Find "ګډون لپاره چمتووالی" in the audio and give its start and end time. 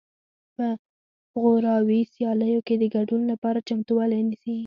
2.95-4.21